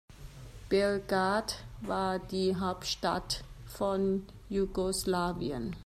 Belgrad 0.67 1.59
war 1.81 2.17
die 2.17 2.55
Hauptstadt 2.55 3.43
von 3.67 4.25
Jugoslawien. 4.49 5.75